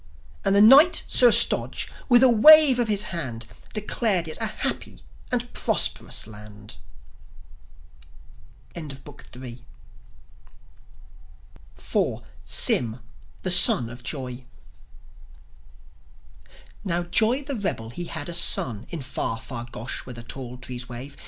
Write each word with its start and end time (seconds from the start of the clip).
And 0.43 0.55
the 0.55 0.61
Knight, 0.61 1.03
Sir 1.07 1.31
Stodge, 1.31 1.87
with 2.09 2.23
a 2.23 2.27
wave 2.27 2.79
of 2.79 2.87
his 2.87 3.03
hand, 3.13 3.45
Declared 3.73 4.27
it 4.27 4.39
a 4.41 4.47
happy 4.47 5.03
and 5.31 5.53
prosperous 5.53 6.25
land. 6.25 6.77
IV. 8.73 8.99
SYM, 12.43 12.99
THE 13.43 13.51
SON 13.51 13.89
OF 13.91 14.01
JOI 14.01 14.43
Now 16.83 17.03
Joi, 17.03 17.43
the 17.43 17.53
rebel, 17.57 17.91
he 17.91 18.05
had 18.05 18.27
a 18.27 18.33
son 18.33 18.87
In 18.89 19.01
far, 19.03 19.39
far 19.39 19.67
Gosh 19.71 20.07
where 20.07 20.15
the 20.15 20.23
tall 20.23 20.57
trees 20.57 20.89
wave. 20.89 21.15